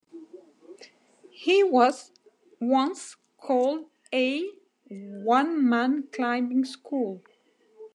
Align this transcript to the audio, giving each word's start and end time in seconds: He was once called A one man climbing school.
He 1.29 1.63
was 1.63 2.11
once 2.59 3.17
called 3.37 3.85
A 4.11 4.49
one 4.89 5.69
man 5.69 6.07
climbing 6.11 6.65
school. 6.65 7.21